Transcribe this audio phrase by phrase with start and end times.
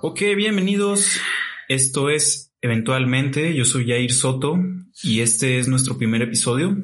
[0.00, 1.18] Ok, bienvenidos.
[1.68, 3.52] Esto es Eventualmente.
[3.52, 4.56] Yo soy Jair Soto
[5.02, 6.76] y este es nuestro primer episodio.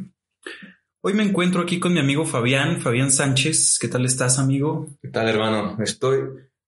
[1.01, 3.79] Hoy me encuentro aquí con mi amigo Fabián, Fabián Sánchez.
[3.81, 4.89] ¿Qué tal estás, amigo?
[5.01, 5.77] ¿Qué tal, hermano?
[5.81, 6.23] Estoy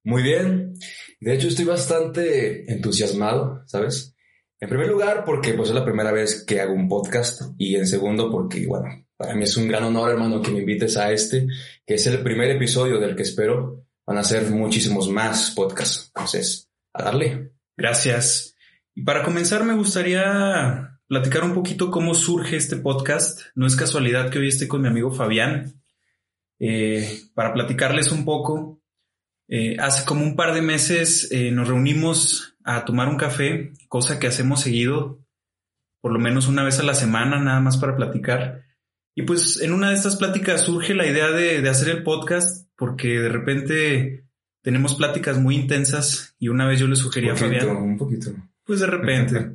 [0.04, 0.74] muy bien.
[1.18, 4.14] De hecho, estoy bastante entusiasmado, ¿sabes?
[4.60, 7.88] En primer lugar, porque pues es la primera vez que hago un podcast y en
[7.88, 8.86] segundo, porque, bueno,
[9.16, 11.49] para mí es un gran honor, hermano, que me invites a este,
[11.85, 16.12] que es el primer episodio del que espero van a ser muchísimos más podcasts.
[16.14, 17.52] Entonces, a darle.
[17.76, 18.56] Gracias.
[18.94, 23.40] Y para comenzar, me gustaría platicar un poquito cómo surge este podcast.
[23.54, 25.82] No es casualidad que hoy esté con mi amigo Fabián.
[26.58, 28.80] Eh, para platicarles un poco,
[29.48, 34.18] eh, hace como un par de meses eh, nos reunimos a tomar un café, cosa
[34.18, 35.20] que hacemos seguido,
[36.00, 38.64] por lo menos una vez a la semana, nada más para platicar.
[39.14, 42.66] Y pues en una de estas pláticas surge la idea de, de hacer el podcast,
[42.77, 44.27] porque de repente
[44.62, 47.69] tenemos pláticas muy intensas y una vez yo le sugerí a Fabián.
[47.69, 48.32] Un poquito.
[48.64, 49.52] Pues de repente.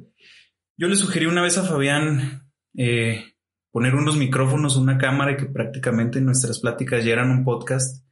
[0.77, 3.25] yo le sugerí una vez a Fabián eh,
[3.71, 8.05] poner unos micrófonos, una cámara y que prácticamente nuestras pláticas ya eran un podcast.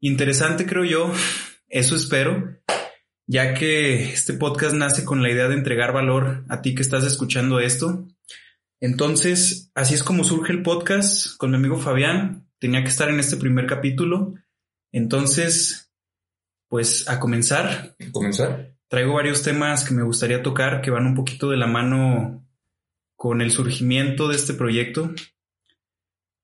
[0.00, 1.12] Interesante, creo yo.
[1.68, 2.58] Eso espero,
[3.26, 7.04] ya que este podcast nace con la idea de entregar valor a ti que estás
[7.04, 8.08] escuchando esto.
[8.80, 12.49] Entonces, así es como surge el podcast con mi amigo Fabián.
[12.60, 14.34] Tenía que estar en este primer capítulo.
[14.92, 15.90] Entonces,
[16.68, 17.96] pues a comenzar.
[18.12, 18.76] ¿Comenzar?
[18.88, 22.46] Traigo varios temas que me gustaría tocar que van un poquito de la mano
[23.16, 25.12] con el surgimiento de este proyecto.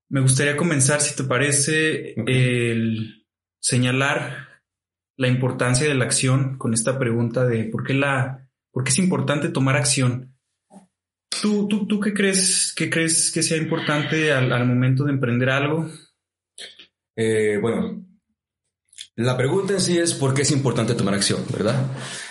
[0.08, 3.27] Me gustaría comenzar, si te parece, el
[3.61, 4.47] señalar
[5.17, 8.98] la importancia de la acción con esta pregunta de por qué la, por qué es
[8.98, 10.36] importante tomar acción.
[11.42, 15.51] ¿Tú, tú, tú qué crees, qué crees que sea importante al, al momento de emprender
[15.51, 15.91] algo?
[17.17, 18.05] Eh, bueno,
[19.17, 21.86] la pregunta en sí es por qué es importante tomar acción, ¿verdad?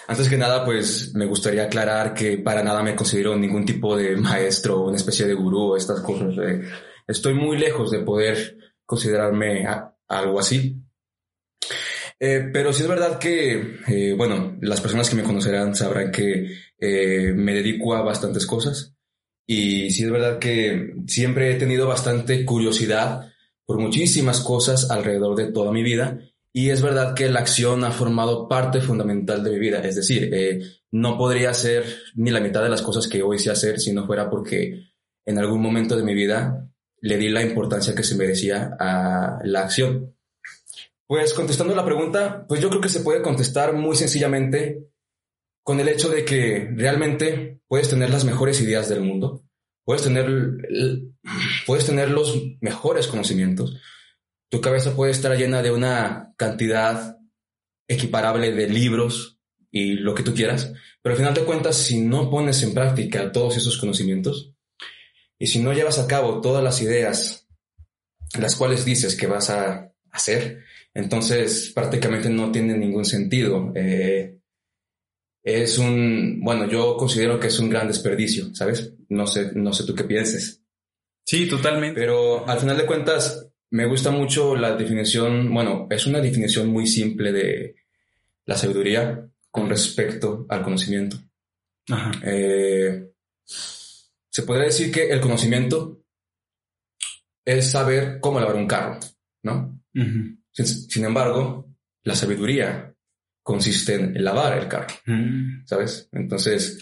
[0.07, 4.15] Antes que nada, pues me gustaría aclarar que para nada me considero ningún tipo de
[4.15, 6.35] maestro una especie de gurú estas cosas.
[6.37, 6.61] Eh,
[7.07, 9.65] estoy muy lejos de poder considerarme
[10.07, 10.79] algo así.
[12.19, 16.49] Eh, pero sí es verdad que, eh, bueno, las personas que me conocerán sabrán que
[16.79, 18.93] eh, me dedico a bastantes cosas.
[19.47, 23.31] Y sí es verdad que siempre he tenido bastante curiosidad
[23.65, 26.19] por muchísimas cosas alrededor de toda mi vida.
[26.53, 29.79] Y es verdad que la acción ha formado parte fundamental de mi vida.
[29.79, 30.61] Es decir, eh,
[30.91, 31.83] no podría hacer
[32.15, 34.85] ni la mitad de las cosas que hoy sé hacer si no fuera porque
[35.25, 36.69] en algún momento de mi vida
[37.01, 40.15] le di la importancia que se merecía a la acción.
[41.07, 44.87] Pues contestando la pregunta, pues yo creo que se puede contestar muy sencillamente
[45.63, 49.44] con el hecho de que realmente puedes tener las mejores ideas del mundo,
[49.85, 50.27] puedes tener,
[51.65, 53.79] puedes tener los mejores conocimientos,
[54.49, 57.17] tu cabeza puede estar llena de una cantidad
[57.87, 59.39] equiparable de libros
[59.71, 63.31] y lo que tú quieras, pero al final de cuentas, si no pones en práctica
[63.31, 64.53] todos esos conocimientos
[65.37, 67.45] y si no llevas a cabo todas las ideas
[68.39, 70.63] las cuales dices que vas a hacer,
[70.93, 73.71] entonces prácticamente no tiene ningún sentido.
[73.75, 74.39] Eh,
[75.45, 78.93] es un, bueno, yo considero que es un gran desperdicio, ¿sabes?
[79.09, 80.63] No sé, no sé tú qué pienses.
[81.23, 81.99] Sí, totalmente.
[81.99, 86.87] Pero al final de cuentas, me gusta mucho la definición, bueno, es una definición muy
[86.87, 87.75] simple de
[88.45, 91.17] la sabiduría con respecto al conocimiento.
[91.89, 92.11] Ajá.
[92.23, 93.11] Eh,
[93.45, 96.01] se podría decir que el conocimiento
[97.45, 98.99] es saber cómo lavar un carro,
[99.43, 99.79] ¿no?
[100.51, 101.69] Sin embargo,
[102.01, 102.94] la sabiduría
[103.45, 105.65] consiste en lavar el carro, Mm.
[105.65, 106.09] ¿sabes?
[106.13, 106.79] Entonces,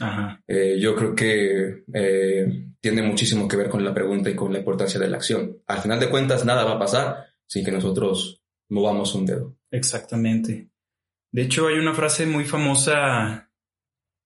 [0.48, 4.60] eh, yo creo que eh, tiene muchísimo que ver con la pregunta y con la
[4.60, 5.58] importancia de la acción.
[5.68, 9.58] Al final de cuentas, nada va a pasar sin que nosotros movamos un dedo.
[9.72, 10.70] Exactamente.
[11.34, 13.52] De hecho, hay una frase muy famosa,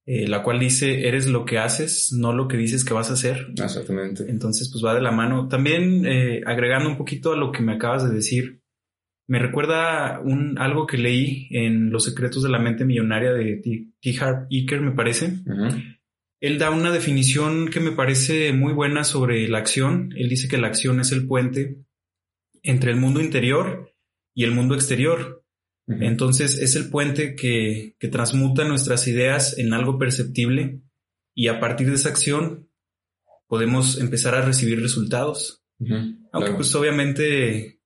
[0.06, 3.14] eh, la cual dice, eres lo que haces, no lo que dices que vas a
[3.14, 3.48] hacer.
[3.50, 4.26] Exactamente.
[4.30, 5.48] Entonces, pues va de la mano.
[5.48, 6.06] También,
[6.46, 8.62] agregando un poquito a lo que me acabas de decir,
[9.28, 13.88] me recuerda un, algo que leí en Los secretos de la mente millonaria de T.
[14.02, 14.18] T.
[14.50, 15.34] Eker, me parece.
[16.40, 20.14] Él da una definición que me parece muy buena sobre la acción.
[20.16, 21.78] Él dice que la acción es el puente
[22.64, 23.94] entre el mundo interior
[24.34, 25.44] y el mundo exterior.
[25.88, 30.82] Entonces es el puente que, que transmuta nuestras ideas en algo perceptible
[31.34, 32.70] y a partir de esa acción
[33.48, 35.64] podemos empezar a recibir resultados.
[35.80, 36.56] Aunque Claro.
[36.56, 37.80] pues obviamente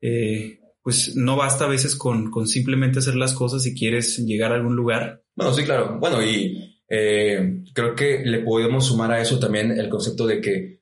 [0.00, 0.58] eh,
[0.88, 4.54] pues no basta a veces con, con simplemente hacer las cosas si quieres llegar a
[4.54, 5.22] algún lugar.
[5.36, 5.98] Bueno, sí, claro.
[6.00, 10.80] Bueno, y eh, creo que le podemos sumar a eso también el concepto de que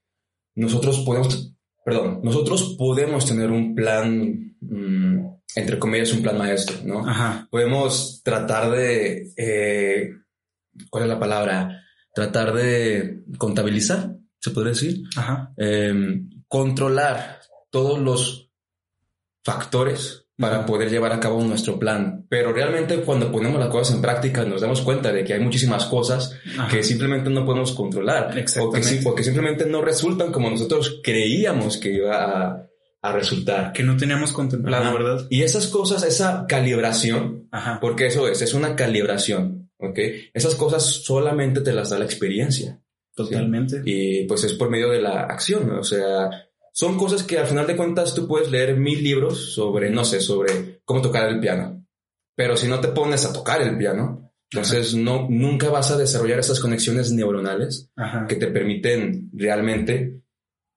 [0.55, 5.27] nosotros podemos perdón, nosotros podemos tener un plan, mm,
[5.57, 7.05] entre comillas, un plan maestro, ¿no?
[7.05, 7.49] Ajá.
[7.51, 10.11] Podemos tratar de, eh,
[10.89, 11.83] ¿cuál es la palabra?
[12.15, 15.03] Tratar de contabilizar, se podría decir.
[15.17, 15.53] Ajá.
[15.57, 18.46] Em, controlar todos los
[19.47, 22.27] factores para poder llevar a cabo nuestro plan.
[22.29, 25.87] Pero realmente cuando ponemos las cosas en práctica nos damos cuenta de que hay muchísimas
[25.87, 26.69] cosas Ajá.
[26.69, 28.31] que simplemente no podemos controlar.
[28.31, 28.89] O que, Exactamente.
[28.89, 32.67] sí- o que simplemente no resultan como nosotros creíamos que iba a,
[33.01, 33.73] a resultar.
[33.73, 34.93] Que no teníamos contemplado.
[34.93, 35.27] ¿verdad?
[35.31, 37.79] Y esas cosas, esa calibración, Ajá.
[37.81, 39.99] porque eso es, es una calibración, ¿ok?
[40.35, 42.83] Esas cosas solamente te las da la experiencia.
[43.15, 43.81] Totalmente.
[43.87, 45.81] Y pues es por medio de la acción, ¿no?
[45.81, 46.29] o sea,
[46.77, 50.21] son cosas que al final de cuentas tú puedes leer mil libros sobre, no sé,
[50.21, 51.87] sobre cómo tocar el piano.
[52.35, 56.39] Pero si no te pones a tocar el piano, entonces no, nunca vas a desarrollar
[56.39, 58.27] esas conexiones neuronales Ajá.
[58.27, 60.21] que te permiten realmente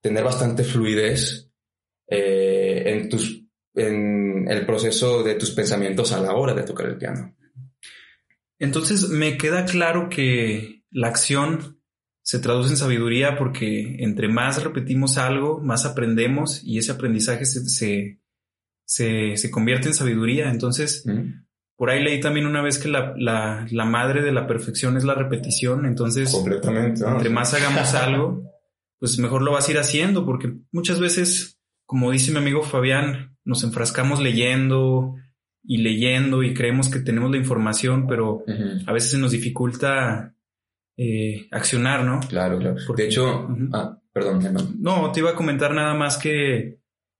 [0.01, 1.51] tener bastante fluidez
[2.07, 3.44] eh, en tus
[3.75, 7.36] en el proceso de tus pensamientos a la hora de tocar el piano.
[8.57, 11.79] Entonces me queda claro que la acción
[12.30, 17.68] se traduce en sabiduría porque entre más repetimos algo, más aprendemos y ese aprendizaje se,
[17.68, 18.20] se,
[18.86, 20.52] se, se convierte en sabiduría.
[20.52, 21.46] Entonces, ¿Mm?
[21.76, 25.06] por ahí leí también una vez que la, la, la madre de la perfección es
[25.06, 25.88] la repetición.
[25.88, 27.02] Entonces, Completamente.
[27.02, 27.14] ¿no?
[27.14, 28.44] entre más hagamos algo,
[29.00, 33.40] pues mejor lo vas a ir haciendo, porque muchas veces, como dice mi amigo Fabián,
[33.44, 35.16] nos enfrascamos leyendo
[35.64, 38.44] y leyendo y creemos que tenemos la información, pero
[38.86, 40.36] a veces se nos dificulta
[41.01, 42.19] eh, accionar, ¿no?
[42.28, 42.75] Claro, claro.
[42.86, 44.69] Porque- de hecho, ah, perdón, hermano.
[44.78, 46.80] No, te iba a comentar nada más que,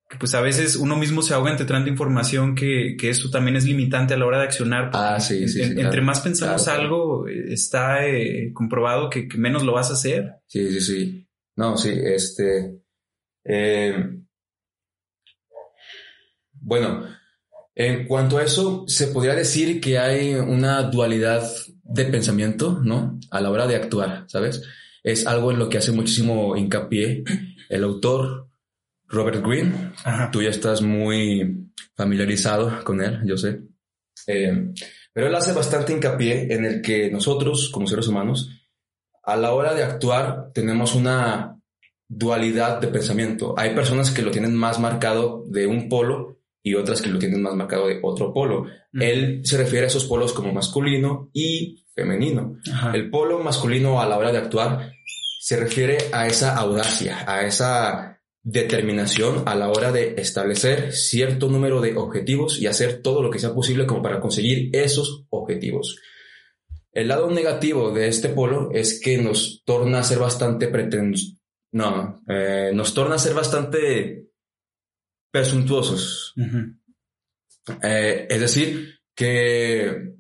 [0.10, 3.56] que, pues a veces uno mismo se ahoga entre tanta información que, que eso también
[3.56, 4.90] es limitante a la hora de accionar.
[4.94, 5.88] Ah, sí, sí, sí, En- claro.
[5.88, 10.34] Entre más pensamos Claro, algo, está eh, comprobado que, que menos lo vas a hacer.
[10.48, 11.28] Sí, sí, sí.
[11.56, 12.82] No, sí, este.
[13.46, 13.96] eh,
[16.54, 17.06] bueno,
[17.80, 21.50] en cuanto a eso, se podría decir que hay una dualidad
[21.82, 23.18] de pensamiento, ¿no?
[23.32, 24.62] A la hora de actuar, ¿sabes?
[25.02, 27.24] Es algo en lo que hace muchísimo hincapié
[27.70, 28.50] el autor
[29.08, 29.94] Robert Greene.
[30.04, 30.30] Ajá.
[30.30, 33.62] Tú ya estás muy familiarizado con él, yo sé.
[34.28, 34.74] Eh,
[35.14, 38.50] pero él hace bastante hincapié en el que nosotros, como seres humanos,
[39.24, 41.58] a la hora de actuar tenemos una
[42.10, 43.56] dualidad de pensamiento.
[43.58, 47.42] Hay personas que lo tienen más marcado de un polo y otras que lo tienen
[47.42, 48.66] más marcado de otro polo.
[48.94, 52.58] Él se refiere a esos polos como masculino y femenino.
[52.72, 52.92] Ajá.
[52.94, 54.92] El polo masculino a la hora de actuar
[55.40, 61.82] se refiere a esa audacia, a esa determinación a la hora de establecer cierto número
[61.82, 65.98] de objetivos y hacer todo lo que sea posible como para conseguir esos objetivos.
[66.92, 71.36] El lado negativo de este polo es que nos torna a ser bastante pretensiosos.
[71.72, 74.29] No, eh, nos torna a ser bastante
[75.32, 76.34] presuntuosos.
[77.84, 80.16] Eh, es decir, que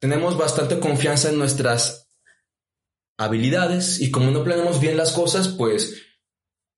[0.00, 2.08] tenemos bastante confianza en nuestras
[3.18, 6.02] habilidades y como no planeamos bien las cosas, pues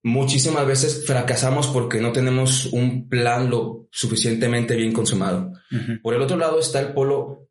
[0.04, 5.52] muchísimas veces fracasamos porque no tenemos un plan lo suficientemente bien consumado.
[6.02, 7.48] Por el otro lado está el polo,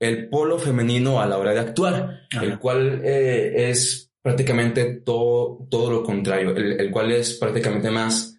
[0.00, 5.90] el polo femenino a la hora de actuar, el cual eh, es prácticamente todo, todo
[5.90, 8.38] lo contrario, el, el cual es prácticamente más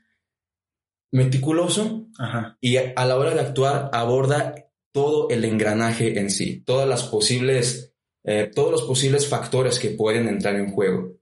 [1.14, 2.58] meticuloso Ajá.
[2.60, 4.56] y a la hora de actuar aborda
[4.92, 7.94] todo el engranaje en sí, todas las posibles,
[8.24, 11.14] eh, todos los posibles factores que pueden entrar en juego.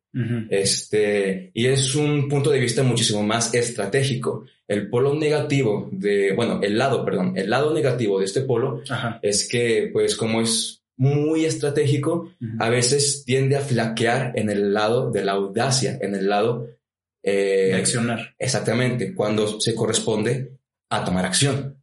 [0.49, 4.43] Este, y es un punto de vista muchísimo más estratégico.
[4.67, 9.19] El polo negativo de, bueno, el lado, perdón, el lado negativo de este polo Ajá.
[9.21, 15.11] es que, pues, como es muy estratégico, a veces tiende a flaquear en el lado
[15.11, 16.67] de la audacia, en el lado,
[17.23, 18.35] eh, De accionar.
[18.37, 20.57] exactamente, cuando se corresponde
[20.89, 21.77] a tomar acción.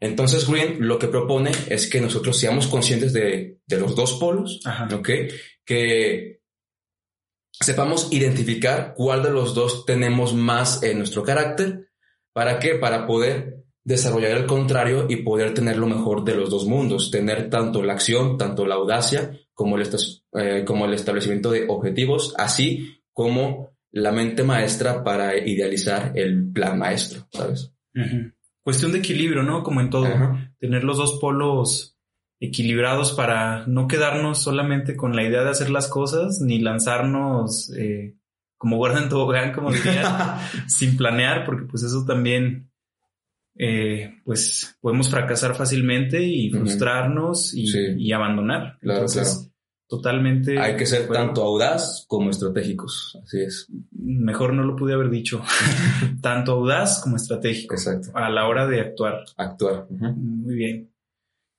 [0.00, 4.60] Entonces, Green lo que propone es que nosotros seamos conscientes de, de los dos polos,
[4.64, 4.88] Ajá.
[4.94, 5.08] ¿ok?
[5.64, 6.40] Que
[7.52, 11.88] sepamos identificar cuál de los dos tenemos más en nuestro carácter.
[12.32, 12.74] ¿Para qué?
[12.76, 17.50] Para poder desarrollar el contrario y poder tener lo mejor de los dos mundos, tener
[17.50, 19.88] tanto la acción, tanto la audacia, como el,
[20.38, 26.78] eh, como el establecimiento de objetivos, así como la mente maestra para idealizar el plan
[26.78, 27.72] maestro, ¿sabes?
[28.62, 29.62] Cuestión de equilibrio, ¿no?
[29.62, 30.06] Como en todo.
[30.06, 30.52] Ajá.
[30.58, 31.96] Tener los dos polos
[32.40, 38.16] equilibrados para no quedarnos solamente con la idea de hacer las cosas, ni lanzarnos eh,
[38.58, 42.70] como guarda en tobogán, como diría, sin planear, porque pues eso también,
[43.56, 47.78] eh, pues podemos fracasar fácilmente y frustrarnos y, Sí.
[47.96, 48.78] y abandonar.
[48.80, 49.53] Claro, Entonces, claro.
[49.96, 50.58] Totalmente.
[50.58, 53.18] Hay que ser tanto audaz como estratégicos.
[53.22, 53.68] Así es.
[53.92, 55.42] Mejor no lo pude haber dicho.
[56.20, 57.74] tanto audaz como estratégico.
[57.74, 58.10] Exacto.
[58.14, 59.24] A la hora de actuar.
[59.36, 59.86] Actuar.
[59.90, 60.94] Muy bien.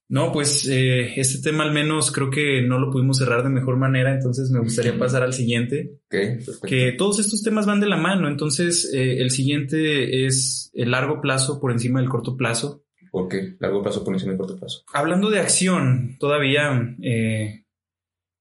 [0.07, 3.77] No, pues eh, este tema al menos creo que no lo pudimos cerrar de mejor
[3.77, 5.97] manera, entonces me gustaría pasar al siguiente.
[6.09, 11.21] que todos estos temas van de la mano, entonces eh, el siguiente es el largo
[11.21, 12.83] plazo por encima del corto plazo.
[13.11, 13.55] ¿Por qué?
[13.59, 14.83] Largo plazo por encima del corto plazo.
[14.93, 17.64] Hablando de acción, todavía eh,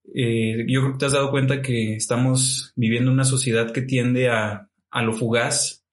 [0.04, 4.68] yo creo que te has dado cuenta que estamos viviendo una sociedad que tiende a,
[4.90, 5.84] a lo fugaz,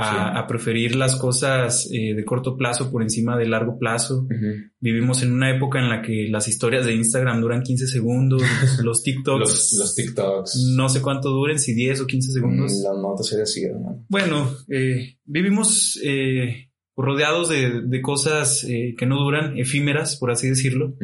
[0.00, 4.28] a, preferir las cosas eh, de corto plazo por encima de largo plazo.
[4.78, 8.42] Vivimos en una época en la que las historias de Instagram duran 15 segundos,
[8.82, 9.76] los TikToks.
[9.76, 10.74] los, TikToks.
[10.76, 12.72] No sé cuánto duren, si 10 o 15 segundos.
[12.72, 14.04] Mm, la nota sería así, hermano.
[14.08, 20.94] Bueno, eh, vivimos eh, rodeados de, cosas que no duran, efímeras, por así decirlo.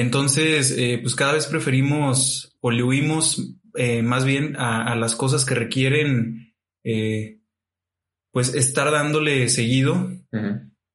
[0.00, 3.54] Entonces, pues cada vez preferimos o le huimos
[4.02, 6.48] más bien a, a las cosas que requieren
[6.84, 7.40] eh,
[8.32, 10.10] pues estar dándole seguido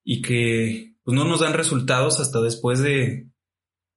[0.04, 3.28] y que pues no nos dan resultados hasta después de,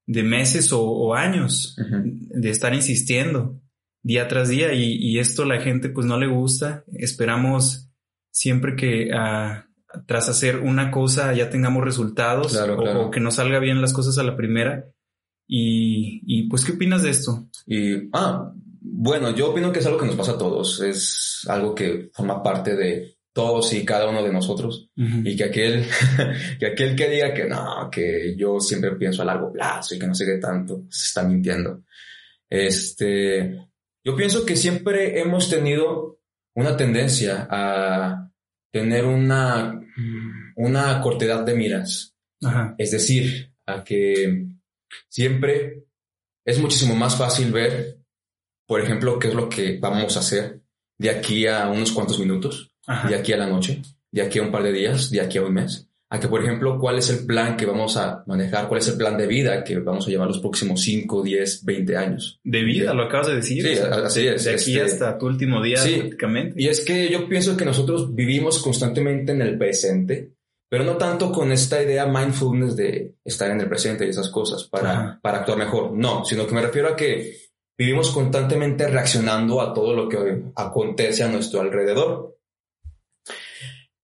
[0.06, 1.76] de meses o, años
[2.08, 3.60] de estar insistiendo
[4.02, 6.84] día tras día y, esto la gente pues no le gusta.
[6.92, 7.90] Esperamos
[8.30, 9.68] siempre que ah,
[10.06, 14.22] tras hacer una cosa ya tengamos resultados o, que nos salga bien las cosas a
[14.22, 14.86] la primera.
[15.46, 17.48] Y, y, pues, ¿qué opinas de esto?
[17.66, 21.74] Y, ah, bueno, yo opino que es algo que nos pasa a todos, es algo
[21.74, 25.84] que forma parte de todos y cada uno de nosotros y que aquel,
[26.58, 30.06] que aquel que diga que no, que yo siempre pienso a largo plazo y que
[30.06, 31.82] no sé qué tanto, se está mintiendo.
[32.48, 33.68] Este,
[34.02, 36.20] yo pienso que siempre hemos tenido
[36.54, 38.30] una tendencia a
[38.72, 39.80] tener una,
[40.56, 42.14] una cortedad de miras.
[42.78, 44.46] Es decir, a que
[45.08, 45.84] siempre
[46.44, 47.96] es muchísimo más fácil ver
[48.66, 50.60] por ejemplo, qué es lo que vamos a hacer
[50.98, 52.72] de aquí a unos cuantos minutos,
[53.08, 55.42] de aquí a la noche, de aquí a un par de días, de aquí a
[55.42, 55.88] un mes.
[56.08, 58.96] A que, por ejemplo, cuál es el plan que vamos a manejar, cuál es el
[58.96, 62.40] plan de vida que vamos a llevar los próximos 5, 10, 20 años.
[62.44, 63.62] De vida, lo acabas de decir.
[63.62, 64.44] Sí, así es.
[64.44, 66.62] De aquí este, hasta tu último día, sí, prácticamente.
[66.62, 70.35] Y es que yo pienso que nosotros vivimos constantemente en el presente,
[70.68, 74.64] pero no tanto con esta idea mindfulness de estar en el presente y esas cosas
[74.64, 75.92] para, para actuar mejor.
[75.92, 77.46] No, sino que me refiero a que
[77.78, 82.38] Vivimos constantemente reaccionando a todo lo que acontece a nuestro alrededor.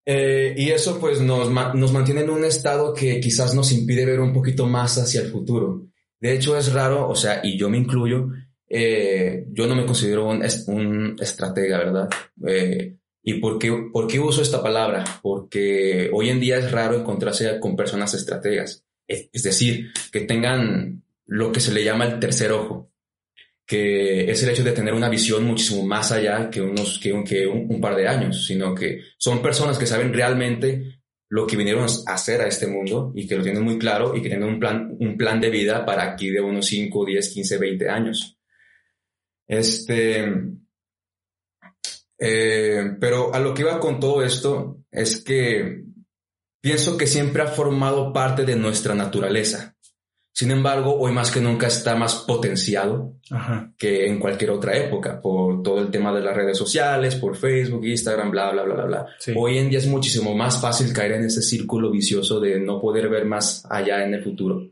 [0.05, 4.21] Eh, y eso pues nos, nos mantiene en un estado que quizás nos impide ver
[4.21, 5.87] un poquito más hacia el futuro.
[6.21, 8.29] De hecho es raro, o sea, y yo me incluyo,
[8.69, 12.11] eh, yo no me considero un, un estratega, ¿verdad?
[12.47, 15.05] Eh, ¿Y por qué, por qué uso esta palabra?
[15.23, 18.85] Porque hoy en día es raro encontrarse con personas estrategas.
[19.07, 22.93] Es decir, que tengan lo que se le llama el tercer ojo
[23.73, 27.25] que es el hecho de tener una visión muchísimo más allá que, unos, que, un,
[27.25, 31.01] que un, par de años, sino que son personas que saben realmente
[31.31, 34.21] lo que vinieron a hacer a este mundo y que lo tienen muy claro y
[34.21, 37.59] que tienen un plan, un plan de vida para aquí de unos 5, 10, 15,
[37.59, 38.39] 20 años.
[39.47, 40.31] Este,
[42.25, 45.83] eh, pero a lo que iba con todo esto es que
[46.61, 49.75] pienso que siempre ha formado parte de nuestra naturaleza.
[50.33, 53.17] Sin embargo, hoy más que nunca está más potenciado
[53.77, 57.85] que en cualquier otra época por todo el tema de las redes sociales, por Facebook,
[57.85, 59.07] Instagram, bla, bla, bla, bla, bla.
[59.35, 63.09] Hoy en día es muchísimo más fácil caer en ese círculo vicioso de no poder
[63.09, 64.71] ver más allá en el futuro.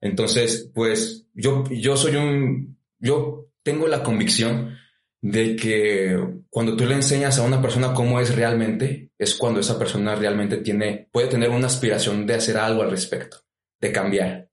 [0.00, 4.76] Entonces, pues yo, yo soy un, yo tengo la convicción
[5.24, 9.78] de que cuando tú le enseñas a una persona cómo es realmente, es cuando esa
[9.78, 13.38] persona realmente tiene, puede tener una aspiración de hacer algo al respecto,
[13.80, 14.50] de cambiar.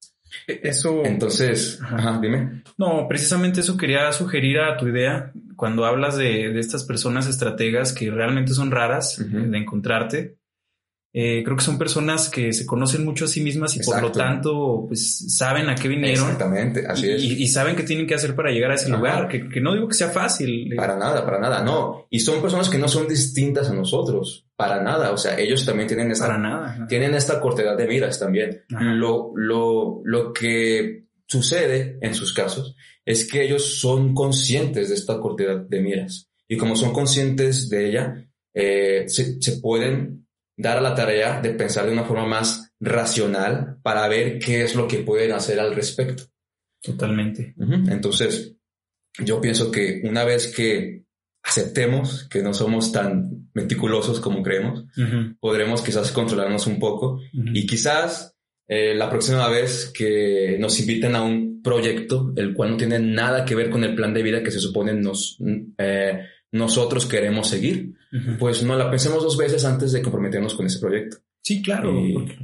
[0.47, 1.03] E-, eso.
[1.03, 2.19] Entonces, ajá.
[2.21, 2.63] dime.
[2.77, 8.09] No, precisamente eso quería sugerir a tu idea cuando hablas de, estas personas estrategas que
[8.09, 10.37] realmente son raras de encontrarte.
[11.13, 14.13] Eh, creo que son personas que se conocen mucho a sí mismas y por lo
[14.13, 16.23] tanto, pues saben a qué vinieron.
[16.23, 17.23] Exactamente, así y, es.
[17.23, 19.89] Y, saben qué tienen que hacer para llegar a ese lugar, que, que, no digo
[19.89, 20.73] que sea fácil.
[20.75, 22.07] Para nada, para nada, no.
[22.09, 25.11] Y son personas que no son distintas a nosotros, para nada.
[25.11, 28.61] O sea, ellos también tienen esta, para nada, tienen esta cortedad de vidas también.
[28.69, 32.75] Lo, lo, lo que sucede en sus casos
[33.05, 36.29] es que ellos son conscientes de esta cortedad de miras.
[36.47, 40.20] Y como son conscientes de ella, eh, se, se pueden
[40.57, 44.75] dar a la tarea de pensar de una forma más racional para ver qué es
[44.75, 46.23] lo que pueden hacer al respecto.
[46.81, 47.53] Totalmente.
[47.89, 48.55] Entonces,
[49.19, 51.03] yo pienso que una vez que
[51.43, 54.85] aceptemos que no somos tan meticulosos como creemos,
[55.39, 58.35] podremos quizás controlarnos un poco y quizás
[58.67, 62.99] eh, la próxima vez que nos inviten a un un proyecto el cual no tiene
[62.99, 65.37] nada que ver con el plan de vida que se supone nos,
[65.77, 67.93] eh, nosotros queremos seguir,
[68.37, 71.17] pues no la pensemos dos veces antes de comprometernos con ese proyecto.
[71.41, 71.93] Sí, claro.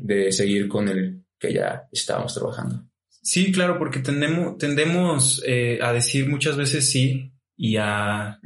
[0.01, 2.83] de seguir con el que ya estábamos trabajando.
[3.21, 8.39] Sí, claro, porque tendemos, tendemos eh, a decir muchas veces sí y a...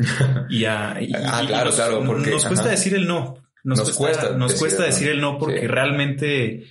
[0.50, 0.90] Y a
[1.26, 2.32] ah, claro, claro, porque...
[2.32, 3.36] Nos cuesta decir el no.
[3.64, 6.64] Nos, cuesta, nos cuesta decir el no porque realmente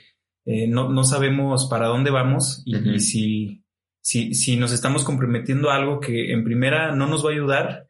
[0.44, 3.62] eh, no, no, sabemos para dónde vamos y, si,
[4.00, 7.86] si, si, nos estamos comprometiendo a algo que en primera no nos va a ayudar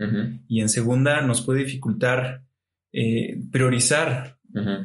[0.49, 2.43] y en segunda nos puede dificultar
[2.93, 4.37] eh, priorizar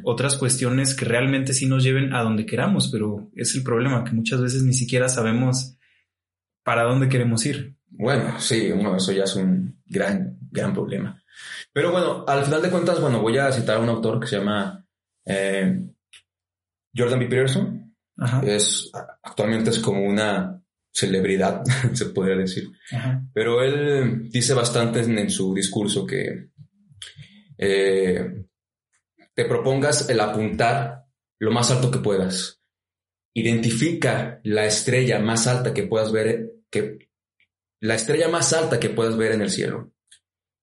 [0.04, 4.12] otras cuestiones que realmente sí nos lleven a donde queramos, pero es el problema que
[4.12, 5.76] muchas veces ni siquiera sabemos
[6.62, 7.74] para dónde queremos ir.
[7.88, 11.20] Bueno, sí, eso ya es un gran, gran problema.
[11.72, 14.38] Pero bueno, al final de cuentas, bueno, voy a citar a un autor que se
[14.38, 14.86] llama
[15.24, 15.82] eh,
[16.96, 17.26] Jordan B.
[17.26, 17.94] Peterson.
[18.44, 18.90] Es,
[19.22, 20.62] actualmente es como una
[20.96, 21.62] celebridad,
[21.92, 22.70] se podría decir.
[23.34, 26.48] Pero él dice bastante en, su discurso que
[27.58, 28.44] eh,
[29.34, 31.04] te propongas el apuntar
[31.38, 32.62] lo más alto que puedas.
[33.34, 37.10] Identifica la estrella más alta que puedas ver, que,
[37.80, 39.92] la estrella más alta que puedas ver en el cielo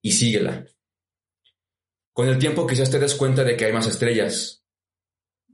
[0.01, 0.65] y síguela.
[2.11, 4.65] Con el tiempo quizás te des cuenta de que hay más estrellas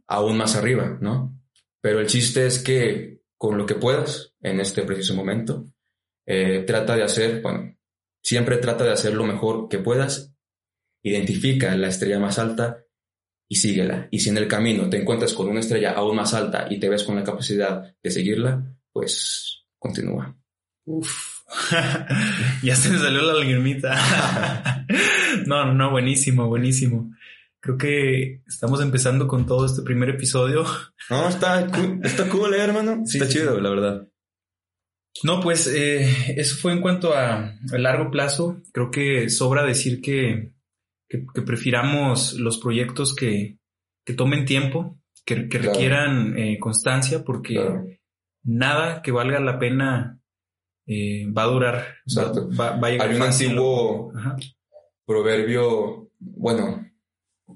[0.07, 1.37] aún más arriba, ¿no?
[1.81, 5.71] Pero el chiste es que con lo que puedas en este preciso momento,
[6.27, 7.75] eh, trata de hacer, bueno,
[8.21, 10.35] siempre trata de hacer lo mejor que puedas,
[11.01, 12.83] identifica la estrella más alta
[13.47, 14.09] y síguela.
[14.11, 16.89] Y si en el camino te encuentras con una estrella aún más alta y te
[16.89, 20.37] ves con la capacidad de seguirla, pues continúa.
[20.83, 21.43] Uf,
[22.61, 24.85] ya se me salió la lagrimita.
[25.45, 27.09] no, no, buenísimo, buenísimo.
[27.61, 30.65] Creo que estamos empezando con todo este primer episodio.
[31.09, 31.67] No, está
[32.03, 33.03] está cool, eh, hermano.
[33.05, 34.07] está chido, la verdad.
[35.23, 38.61] No, pues eh, eso fue en cuanto a, a largo plazo.
[38.71, 40.53] Creo que sobra decir que
[41.09, 43.57] que, prefiramos los proyectos que,
[44.15, 47.99] tomen tiempo, que, requieran eh, constancia, porque
[48.43, 50.19] nada que valga la pena
[50.87, 51.95] eh, va a durar.
[52.17, 54.13] Va, a llegar Hay un antiguo
[55.05, 56.85] proverbio, bueno,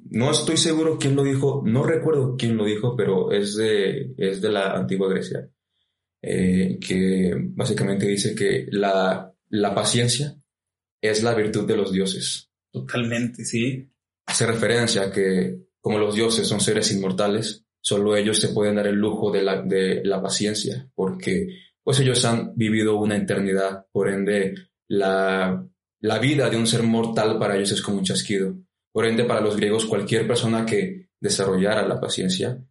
[0.10, 4.42] no estoy seguro quién lo dijo, no recuerdo quién lo dijo, pero es de, es
[4.42, 5.50] de la antigua Grecia,
[6.22, 10.36] eh, que básicamente dice que la, la paciencia
[11.02, 12.50] es la virtud de los dioses.
[12.72, 13.90] Totalmente, sí.
[14.26, 18.88] Hace referencia a que como los dioses son seres inmortales, solo ellos se pueden dar
[18.88, 21.50] el lujo de la, de la paciencia, porque
[21.84, 24.56] pues ellos han vivido una eternidad, por ende
[24.88, 25.68] la,
[26.00, 28.56] la vida de un ser mortal para ellos es como un chasquido.
[28.94, 32.64] Por ende, para los griegos, cualquier persona que desarrollara la paciencia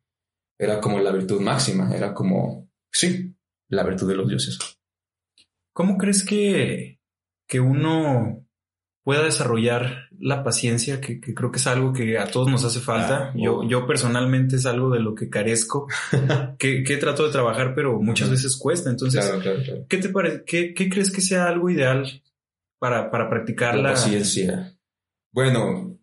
[0.59, 3.35] era como la virtud máxima, era como, sí,
[3.69, 4.59] la virtud de los dioses.
[5.73, 7.01] ¿Cómo crees que,
[7.49, 8.47] que uno
[9.03, 13.31] pueda desarrollar la paciencia, que, creo que es algo que a todos nos hace falta.
[13.31, 15.89] Ah, yo, yo personalmente es algo de lo que carezco,
[16.59, 18.91] que, que trato de trabajar, pero muchas veces cuesta.
[18.91, 19.29] Entonces,
[19.89, 20.45] ¿qué te parece?
[20.45, 22.23] Qué, crees que sea algo ideal
[22.79, 24.79] para, para practicar la, paciencia?
[25.33, 25.99] Bueno,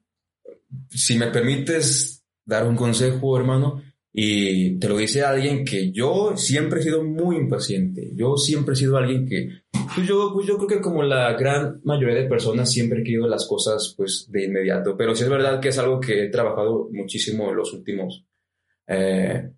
[0.89, 6.79] si me permites dar un consejo, hermano, y te lo dice alguien que yo siempre
[6.79, 8.11] he sido muy impaciente.
[8.15, 9.49] Yo siempre he sido alguien que,
[9.95, 13.27] pues yo, pues yo creo que como la gran mayoría de personas siempre he querido
[13.27, 14.97] las cosas pues de inmediato.
[14.97, 18.25] Pero sí es verdad que es algo que he trabajado muchísimo en los últimos,
[18.87, 19.51] eh,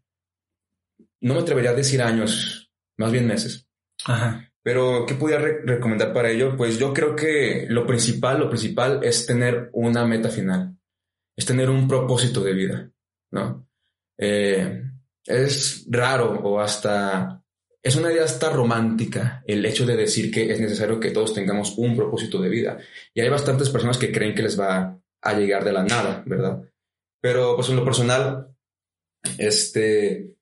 [1.21, 3.67] no me atrevería a decir años, más bien meses.
[4.05, 4.51] Ajá.
[4.63, 6.55] Pero, ¿qué podría recomendar para ello?
[6.55, 10.77] Pues yo creo que lo principal, lo principal es tener una meta final.
[11.41, 12.91] Es tener un propósito de vida,
[13.31, 13.67] ¿no?
[14.15, 14.83] Eh,
[15.25, 17.43] es raro o hasta
[17.81, 21.79] es una idea hasta romántica el hecho de decir que es necesario que todos tengamos
[21.79, 22.77] un propósito de vida.
[23.15, 26.61] Y hay bastantes personas que creen que les va a llegar de la nada, ¿verdad?
[27.19, 28.55] Pero pues en lo personal,
[29.39, 30.35] este,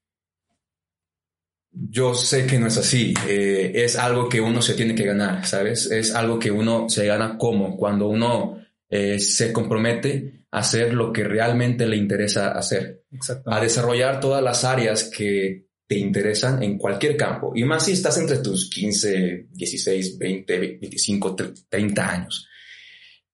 [1.71, 3.13] yo sé que no es así.
[3.25, 5.89] Eh, es algo que uno se tiene que ganar, ¿sabes?
[5.89, 8.57] Es algo que uno se gana como cuando uno
[8.89, 13.03] eh, se compromete hacer lo que realmente le interesa hacer.
[13.45, 17.51] A desarrollar todas las áreas que te interesan en cualquier campo.
[17.55, 21.35] Y más si estás entre tus 15, 16, 20, 25,
[21.67, 22.47] 30 años.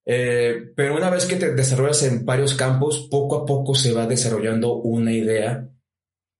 [0.05, 4.05] Eh, pero una vez que te desarrollas en varios campos, poco a poco se va
[4.05, 5.69] desarrollando una idea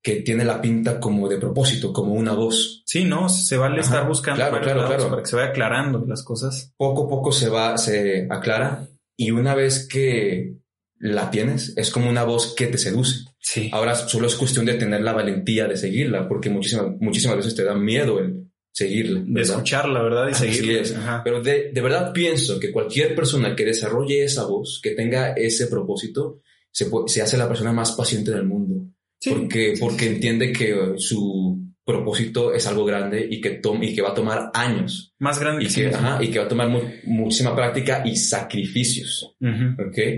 [0.02, 2.84] que tiene la pinta como de propósito, como una voz.
[2.86, 3.28] Sí, ¿no?
[3.28, 5.10] Se va a estar buscando claro, claro, claro.
[5.10, 6.74] para que se vaya aclarando las cosas.
[6.78, 10.58] Poco a poco se va, se aclara y una vez que
[11.00, 13.26] la tienes, es como una voz que te seduce.
[13.40, 13.70] Sí.
[13.72, 17.64] Ahora solo es cuestión de tener la valentía de seguirla, porque muchísimas, muchísimas veces te
[17.64, 19.24] da miedo el seguirla.
[19.26, 20.30] De escucharla, ¿verdad?
[20.30, 21.22] Y seguirla.
[21.24, 25.68] Pero de, de, verdad pienso que cualquier persona que desarrolle esa voz, que tenga ese
[25.68, 28.88] propósito, se, se hace la persona más paciente del mundo.
[29.28, 34.14] Porque, porque entiende que su propósito es algo grande y que, y que va a
[34.14, 35.14] tomar años.
[35.20, 36.70] Más grande y que, y que va a tomar
[37.04, 39.36] muchísima práctica y sacrificios.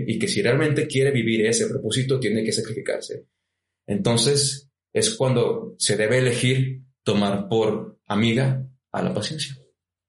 [0.06, 3.26] Y que si realmente quiere vivir ese propósito, tiene que sacrificarse.
[3.86, 9.56] Entonces, es cuando se debe elegir tomar por amiga a la paciencia.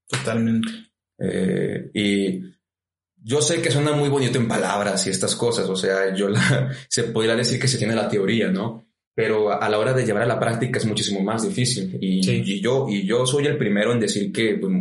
[0.07, 0.69] Totalmente.
[1.17, 2.41] Eh, y
[3.21, 6.29] yo sé que suena muy bonito en palabras y estas cosas, o sea, yo
[6.89, 8.88] se podría decir que se tiene la teoría, ¿no?
[9.15, 11.97] Pero a la hora de llevar a la práctica es muchísimo más difícil.
[11.99, 14.71] Y, yo, y yo soy el primero en decir que pues,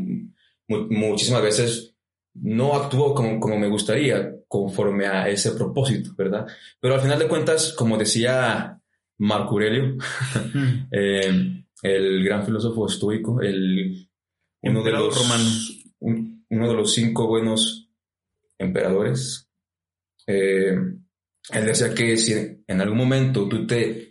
[0.90, 1.94] muchísimas veces
[2.34, 6.46] no actúo como, como me gustaría, conforme a ese propósito, ¿verdad?
[6.80, 8.80] Pero al final de cuentas, como decía
[9.18, 9.96] Marco Aurelio,
[10.92, 14.08] eh, el gran filósofo estoico, el,
[14.62, 15.84] uno, de los, romanos.
[16.00, 17.90] uno de los cinco buenos
[18.58, 19.48] emperadores.
[20.26, 20.76] Eh,
[21.50, 22.32] él decía que si
[22.66, 24.07] en algún momento tú te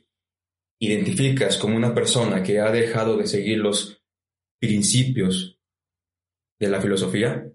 [0.79, 4.03] identificas como una persona que ha dejado de seguir los
[4.59, 5.59] principios
[6.59, 7.51] de la filosofía,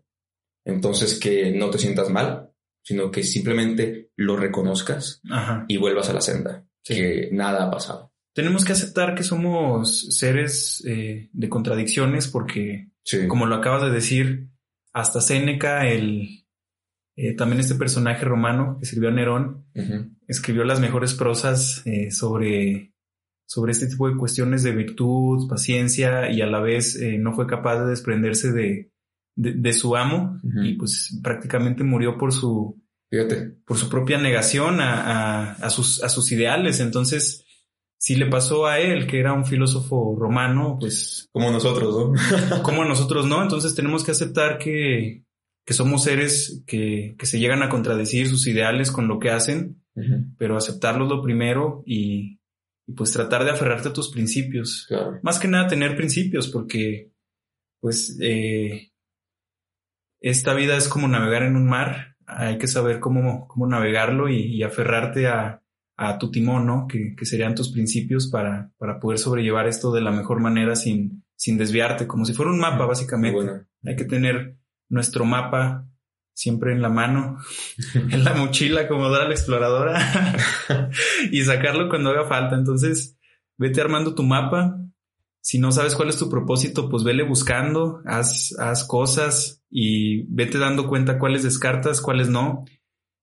[0.65, 5.21] entonces que no te sientas mal, sino que simplemente lo reconozcas
[5.69, 8.13] y vuelvas a la senda, que nada ha pasado.
[8.35, 12.89] Tenemos que aceptar que somos seres eh, de contradicciones porque,
[13.29, 14.49] como lo acabas de decir,
[14.93, 16.47] hasta Séneca, el,
[17.17, 19.67] eh, también este personaje romano que sirvió a Nerón
[20.27, 22.91] escribió las mejores prosas eh, sobre,
[23.53, 27.47] sobre este tipo de cuestiones de virtud, paciencia y a la vez eh, no fue
[27.47, 28.91] capaz de desprenderse de,
[29.37, 32.83] de, su amo y pues prácticamente murió por su,
[33.67, 36.81] por su propia negación a, a, sus, a sus ideales.
[36.81, 37.45] Entonces,
[37.99, 41.29] si le pasó a él, que era un filósofo romano, pues...
[41.31, 42.62] Como nosotros, ¿no?
[42.62, 43.43] como nosotros, ¿no?
[43.43, 45.27] Entonces tenemos que aceptar que,
[45.67, 49.83] que somos seres que, que, se llegan a contradecir sus ideales con lo que hacen,
[50.38, 52.38] pero aceptarlos lo primero y,
[52.96, 54.88] pues tratar de aferrarte a tus principios.
[55.22, 57.12] Más que nada tener principios, porque
[57.81, 58.92] pues eh,
[60.20, 64.62] esta vida es como navegar en un mar, hay que saber cómo, cómo navegarlo y,
[64.62, 65.62] aferrarte a,
[65.96, 66.87] a, tu timón, ¿no?
[66.87, 71.24] Que, que, serían tus principios para, para poder sobrellevar esto de la mejor manera sin,
[71.37, 73.66] sin desviarte, como si fuera un mapa, básicamente.
[73.85, 74.57] Hay que tener
[74.88, 75.88] nuestro mapa
[76.35, 77.38] siempre en la mano,
[77.95, 79.99] en la mochila como Dora la exploradora
[81.31, 82.57] y sacarlo cuando haga falta.
[82.57, 83.18] Entonces,
[83.57, 84.79] vete armando tu mapa.
[85.40, 90.59] Si no sabes cuál es tu propósito, pues vele buscando, haz, haz cosas y vete
[90.59, 92.64] dando cuenta cuáles descartas, cuáles no.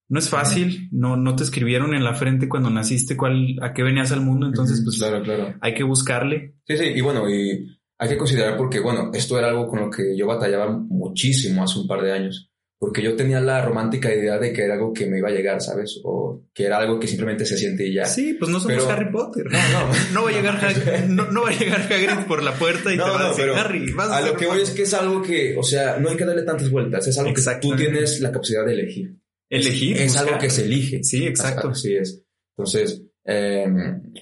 [0.09, 3.83] No es fácil, no, no te escribieron en la frente cuando naciste cuál, a qué
[3.83, 5.53] venías al mundo, entonces pues claro, claro.
[5.61, 6.55] hay que buscarle.
[6.65, 9.91] Sí, sí, y bueno, y hay que considerar porque, bueno, esto era algo con lo
[9.91, 14.39] que yo batallaba muchísimo hace un par de años, porque yo tenía la romántica idea
[14.39, 15.99] de que era algo que me iba a llegar, ¿sabes?
[16.05, 18.05] O que era algo que simplemente se siente y ya.
[18.05, 19.47] Sí, pues no somos Harry Potter.
[19.51, 19.93] No, no.
[20.13, 23.03] no va a llegar Hagrid, no, va a llegar Hagrid por la puerta y te
[23.03, 25.57] va a decir, Harry, vas a, a lo que voy es que es algo que,
[25.57, 28.65] o sea, no hay que darle tantas vueltas, es algo que tú tienes la capacidad
[28.65, 29.13] de elegir.
[29.49, 29.97] Elegir.
[29.97, 31.03] Es, algo que se elige.
[31.03, 31.69] Sí, exacto.
[31.69, 32.23] Así es.
[32.55, 33.65] Entonces, eh,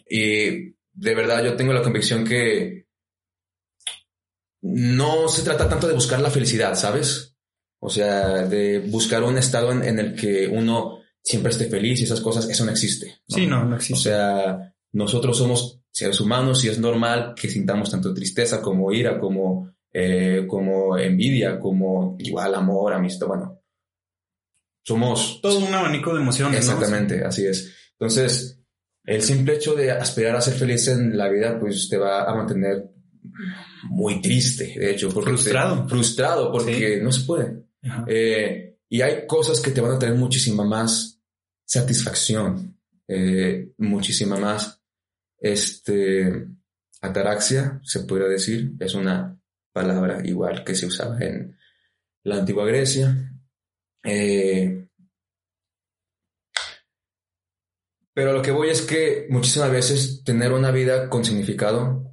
[0.09, 2.87] y de verdad yo tengo la convicción que
[4.61, 7.36] no se trata tanto de buscar la felicidad, ¿sabes?
[7.79, 12.21] O sea, de buscar un estado en, el que uno siempre esté feliz y esas
[12.21, 13.19] cosas, eso no existe.
[13.27, 13.93] Sí, no, no existe.
[13.93, 19.19] O sea, nosotros somos seres humanos y es normal que sintamos tanto tristeza como ira,
[19.19, 23.61] como, eh, como envidia, como igual amor, amistad, bueno.
[24.83, 25.39] Somos...
[25.41, 26.59] Todo un abanico de emociones.
[26.59, 27.73] Exactamente, así es.
[27.99, 28.61] Entonces,
[29.03, 32.35] el simple hecho de aspirar a ser feliz en la vida, pues te va a
[32.35, 32.89] mantener
[33.89, 35.11] muy triste, de hecho.
[35.11, 35.87] frustrado.
[35.87, 37.66] frustrado porque no se puede.
[38.07, 41.21] Eh, y hay cosas que te van a tener muchísima más
[41.65, 44.81] satisfacción, eh, muchísima más
[45.39, 46.47] este,
[47.01, 48.73] ataraxia, se podría decir.
[48.79, 49.39] Es una
[49.71, 51.57] palabra igual que se usaba en
[52.23, 53.15] la antigua Grecia.
[54.03, 54.87] Eh,
[58.13, 62.07] pero lo que voy es que muchísimas veces tener una vida con significado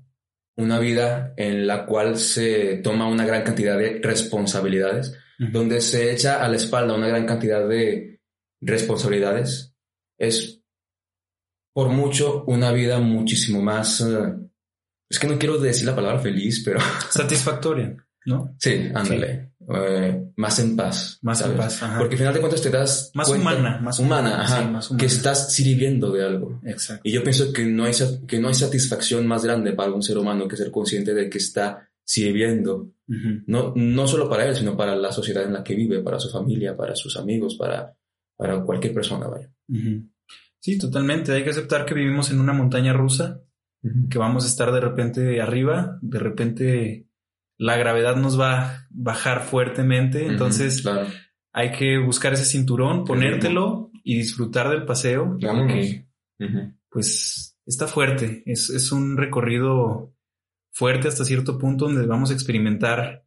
[0.56, 6.44] una vida en la cual se toma una gran cantidad de responsabilidades, donde se echa
[6.44, 8.20] a la espalda una gran cantidad de
[8.60, 9.74] responsabilidades,
[10.18, 10.60] es
[11.72, 14.34] por mucho una vida muchísimo más, eh,
[15.10, 16.80] es que no quiero decir la palabra feliz, pero...
[17.10, 18.54] Satisfactoria, ¿no?
[18.58, 19.54] Sí, ándale.
[19.72, 21.18] Eh, más en paz.
[21.22, 21.82] Más en paz.
[21.98, 23.10] Porque al final de cuentas te das.
[23.14, 23.78] Más humana.
[23.80, 26.60] Más humana, ajá, Que estás sirviendo de algo.
[26.64, 27.02] Exacto.
[27.04, 27.94] Y yo pienso que no, hay,
[28.26, 31.38] que no hay satisfacción más grande para un ser humano que ser consciente de que
[31.38, 36.02] está sirviendo, no, no solo para él, sino para la sociedad en la que vive,
[36.02, 37.96] para su familia, para sus amigos, para,
[38.36, 39.50] para cualquier persona, vaya.
[40.60, 41.32] Sí, totalmente.
[41.32, 43.42] Hay que aceptar que vivimos en una montaña rusa,
[44.08, 47.06] que vamos a estar de repente arriba, de repente
[47.58, 50.82] la gravedad nos va a bajar fuertemente, entonces
[51.52, 55.36] hay que buscar ese cinturón, ponértelo y disfrutar del paseo.
[55.68, 56.06] Porque,
[56.90, 60.14] Pues está fuerte, es, es un recorrido
[60.74, 63.24] fuerte hasta cierto punto donde vamos a experimentar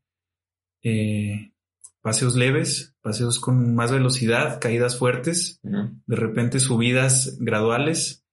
[0.83, 1.53] eh,
[2.01, 8.25] paseos leves, paseos con más velocidad, caídas fuertes, de repente subidas graduales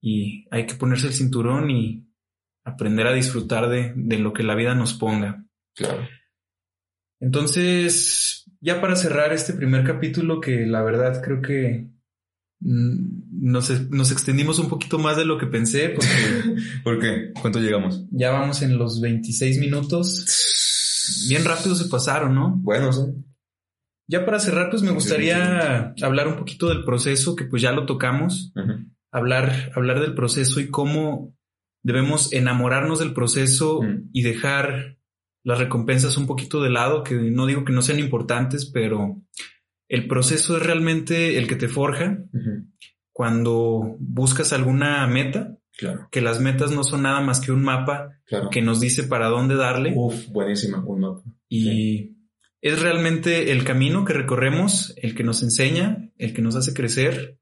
[0.00, 2.08] y hay que ponerse el cinturón y
[2.64, 5.44] aprender a disfrutar de, de lo que la vida nos ponga.
[5.74, 6.08] Claro.
[7.20, 11.88] Entonces, ya para cerrar este primer capítulo, que la verdad creo que
[12.64, 15.90] nos, nos extendimos un poquito más de lo que pensé.
[15.90, 16.08] Porque
[16.84, 17.32] ¿Por qué?
[17.40, 18.04] ¿Cuánto llegamos?
[18.10, 21.26] Ya vamos en los 26 minutos.
[21.28, 22.56] Bien rápido se pasaron, ¿no?
[22.56, 23.02] Bueno, sí.
[24.06, 27.86] Ya para cerrar, pues me gustaría hablar un poquito del proceso, que pues ya lo
[27.86, 28.52] tocamos.
[29.10, 31.34] hablar, hablar del proceso y cómo
[31.82, 33.80] debemos enamorarnos del proceso
[34.12, 34.98] y dejar
[35.42, 39.20] las recompensas un poquito de lado, que no digo que no sean importantes, pero
[39.94, 42.18] el proceso es realmente el que te forja
[43.12, 45.56] cuando buscas alguna meta.
[45.76, 46.08] Claro.
[46.12, 49.56] Que las metas no son nada más que un mapa que nos dice para dónde
[49.56, 49.92] darle.
[49.94, 51.22] Uf, buenísima, un mapa.
[51.48, 52.16] Y
[52.60, 57.38] es realmente el camino que recorremos, el que nos enseña, el que nos hace crecer.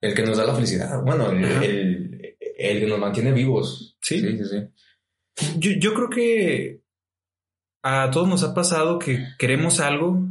[0.00, 1.02] El que nos da la felicidad.
[1.02, 3.98] Bueno, el, que nos mantiene vivos.
[4.00, 5.58] Sí, sí, sí.
[5.58, 6.82] Yo, yo creo que
[7.82, 10.28] a todos nos ha pasado que queremos algo,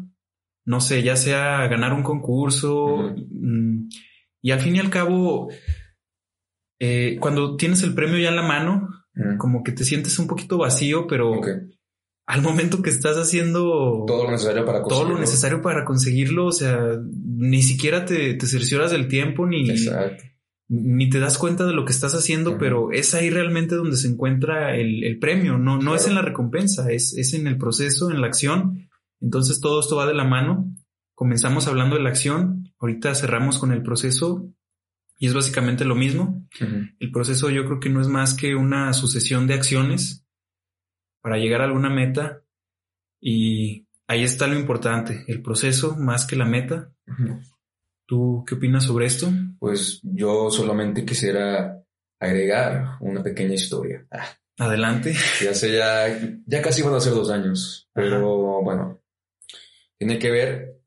[0.66, 3.90] no sé, ya sea ganar un concurso, mm,
[4.42, 5.50] y al fin y al cabo,
[6.80, 8.90] eh, cuando tienes el premio ya en la mano,
[9.38, 11.42] como que te sientes un poquito vacío, pero
[12.26, 16.46] al momento que estás haciendo todo lo necesario para conseguirlo, todo lo necesario para conseguirlo,
[16.46, 20.24] o sea, ni siquiera te, te cercioras del tiempo ni, Exacto.
[20.70, 24.08] ni te das cuenta de lo que estás haciendo, pero es ahí realmente donde se
[24.08, 28.22] encuentra el, premio, no, no es en la recompensa, es, es en el proceso, en
[28.22, 28.88] la acción.
[29.22, 30.74] Entonces todo esto va de la mano.
[31.16, 34.50] Comenzamos hablando de la acción, ahorita cerramos con el proceso
[35.20, 36.48] y es básicamente lo mismo.
[37.00, 40.26] El proceso yo creo que no es más que una sucesión de acciones
[41.22, 42.42] para llegar a alguna meta
[43.20, 46.92] y ahí está lo importante, el proceso más que la meta.
[48.08, 49.32] ¿Tú qué opinas sobre esto?
[49.60, 51.82] Pues yo solamente quisiera
[52.20, 54.08] agregar una pequeña historia.
[54.12, 54.26] Ah.
[54.58, 55.16] Adelante.
[55.42, 56.06] Ya sé, ya,
[56.46, 59.01] ya casi van a ser dos años, pero bueno,
[60.02, 60.82] tiene que ver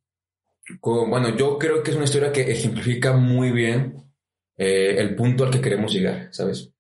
[0.81, 4.13] con, bueno, yo creo que es una historia que ejemplifica muy bien
[4.57, 6.73] eh, el punto al que queremos llegar, ¿sabes?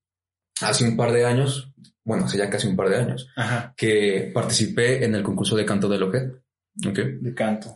[0.60, 3.28] Hace un par de años, bueno, hace ya casi un par de años,
[3.76, 6.42] que participé en el concurso de canto de Loquet.
[6.84, 7.18] Okay.
[7.20, 7.72] De canto.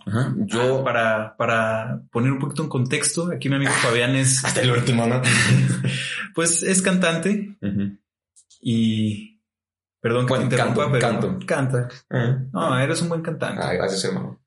[0.47, 4.45] Yo, ah, para, para poner un poquito en contexto, aquí mi amigo Fabián es.
[4.45, 5.23] Hasta el último, ¿no?
[6.35, 7.57] pues es cantante.
[8.61, 9.41] Y.
[10.01, 11.01] Perdón que te interrumpa, pero.
[11.01, 11.39] Canto.
[11.47, 11.89] Canta.
[12.53, 13.63] No, eres un buen cantante.
[13.63, 14.41] Ah, gracias, hermano.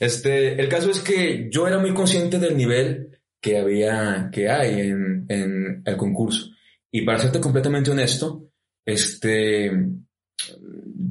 [0.00, 4.80] Este, el caso es que yo era muy consciente del nivel que había, que hay
[4.80, 6.50] en, en el concurso.
[6.90, 8.50] Y para serte completamente honesto,
[8.86, 9.70] este,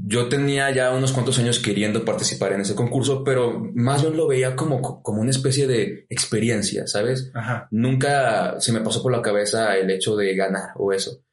[0.05, 4.27] yo tenía ya unos cuantos años queriendo participar en ese concurso, pero más bien lo
[4.27, 7.31] veía como, como una especie de experiencia, ¿sabes?
[7.71, 11.23] Nunca se me pasó por la cabeza el hecho de ganar o eso.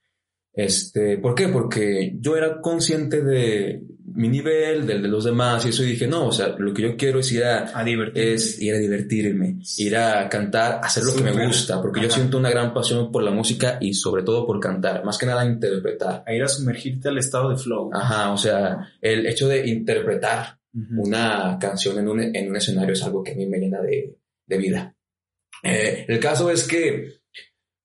[0.52, 1.48] Este, ¿por qué?
[1.48, 3.82] Porque yo era consciente de
[4.20, 6.96] mi nivel, del de los demás, y eso dije, no, o sea, lo que yo
[6.96, 8.34] quiero es ir a, a divertirme.
[8.34, 12.36] Es ir a divertirme, ir a cantar, hacer lo que me gusta, porque yo siento
[12.36, 16.22] una gran pasión por la música y sobre todo por cantar, más que nada interpretar.
[16.26, 17.90] A ir a sumergirte al estado de flow.
[17.94, 20.58] Ajá, o sea, el hecho de interpretar
[20.98, 24.18] una canción en un, en un, escenario es algo que a mí me llena de,
[24.46, 24.94] de vida.
[25.62, 27.20] Eh, el caso es que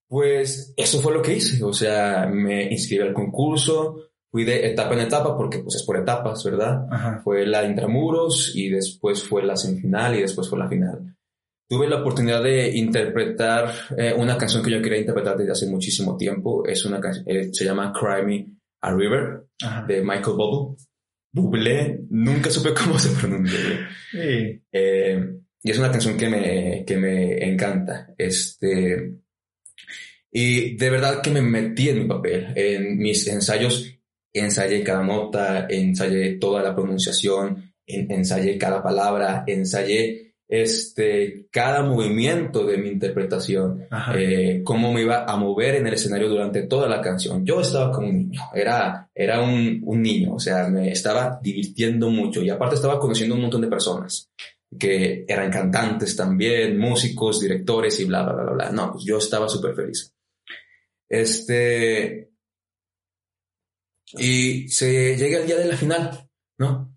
[0.08, 4.96] pues eso fue lo que hice, o sea, me inscribí al concurso, fui de etapa
[4.96, 7.22] en etapa porque pues es por etapas, ¿verdad?
[7.24, 11.16] Fue la intramuros y después fue la semifinal y después fue la final.
[11.70, 16.18] Tuve la oportunidad de interpretar eh, una canción que yo quería interpretar desde hace muchísimo
[16.18, 16.68] tiempo.
[16.68, 18.46] Es una eh, se llama Cry Me
[18.82, 19.46] a River
[19.88, 20.76] de Michael Bublé.
[21.32, 23.90] Bublé, nunca supe cómo se pronuncia.
[24.70, 28.14] Eh, y es una canción que me, que me encanta.
[28.18, 29.14] Este,
[30.30, 32.52] y de verdad que me metí en mi papel.
[32.54, 33.96] En mis ensayos
[34.36, 42.78] ensayé cada nota, ensayé toda la pronunciación, ensayé cada palabra, ensayé este, cada movimiento de
[42.78, 47.46] mi interpretación, eh, cómo me iba a mover en el escenario durante toda la canción.
[47.46, 52.10] Yo estaba como un niño, era, era un, un niño, o sea, me estaba divirtiendo
[52.10, 54.30] mucho y aparte estaba conociendo un montón de personas
[54.78, 58.70] que eran cantantes también, músicos, directores y bla, bla, bla, bla.
[58.72, 60.12] No, pues yo estaba súper feliz.
[61.08, 62.32] Este,
[64.14, 66.96] y se llega el día de la final, ¿no?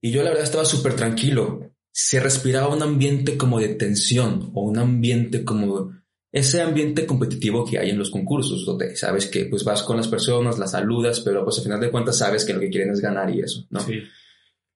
[0.00, 1.72] Y yo la verdad estaba súper tranquilo.
[1.92, 5.92] Se respiraba un ambiente como de tensión o un ambiente como
[6.32, 10.08] ese ambiente competitivo que hay en los concursos, donde sabes que pues vas con las
[10.08, 13.00] personas, las saludas, pero pues al final de cuentas sabes que lo que quieren es
[13.00, 13.80] ganar y eso, ¿no?
[13.80, 14.00] Sí.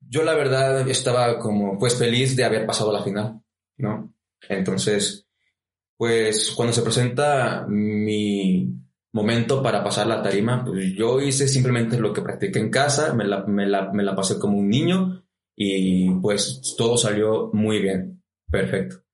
[0.00, 3.40] Yo la verdad estaba como pues feliz de haber pasado la final,
[3.78, 4.12] ¿no?
[4.48, 5.26] Entonces,
[5.96, 8.74] pues cuando se presenta mi,
[9.14, 13.24] momento para pasar la tarima, pues yo hice simplemente lo que practiqué en casa, me
[13.24, 15.24] la, me la, me la pasé como un niño
[15.56, 19.04] y pues todo salió muy bien, perfecto.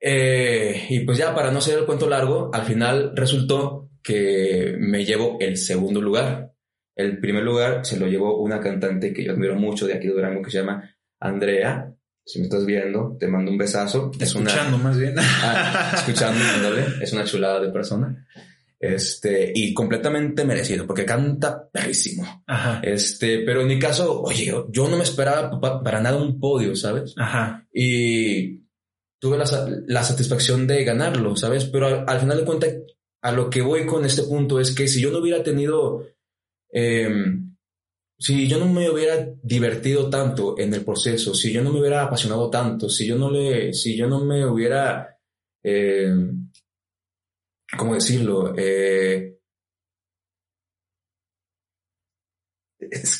[0.00, 5.04] Eh, y pues ya para no ser el cuento largo, al final resultó que me
[5.04, 6.52] llevo el segundo lugar.
[6.96, 10.14] El primer lugar se lo llevó una cantante que yo admiro mucho de aquí de
[10.14, 11.94] Durango que se llama Andrea.
[12.24, 14.10] Si me estás viendo, te mando un besazo.
[14.18, 15.14] Escuchando más bien.
[15.18, 16.40] Ah, escuchando,
[17.00, 18.26] Es una chulada de persona.
[18.78, 22.44] Este, y completamente merecido, porque canta perrísimo.
[22.82, 27.14] Este, pero en mi caso, oye, yo no me esperaba para nada un podio, ¿sabes?
[27.16, 27.66] Ajá.
[27.72, 28.66] Y
[29.18, 31.64] tuve la, satisfacción de ganarlo, ¿sabes?
[31.64, 32.74] Pero al, final de cuentas,
[33.22, 36.06] a lo que voy con este punto es que si yo no hubiera tenido,
[36.70, 37.56] em,
[38.18, 42.02] si yo no me hubiera divertido tanto en el proceso, si yo no me hubiera
[42.02, 45.18] apasionado tanto, si yo no le, si yo no me hubiera,
[45.62, 46.14] eh,
[47.76, 48.54] ¿cómo decirlo?
[48.56, 49.38] Eh,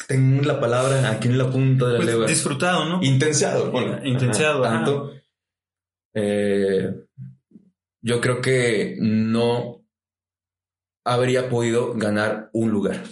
[0.06, 2.26] tengo la palabra aquí en la punta de la pues, lengua.
[2.26, 3.02] Disfrutado, ¿no?
[3.02, 4.04] Intensiado, bueno.
[4.04, 5.12] Intensiado, tanto.
[6.14, 6.94] Eh,
[8.02, 9.84] yo creo que no
[11.04, 13.02] habría podido ganar un lugar.